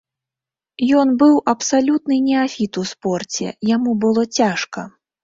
[1.01, 4.81] Ён быў абсалютны неафіт у спорце, яму было цяжка.